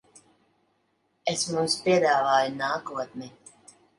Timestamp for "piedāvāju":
1.83-2.57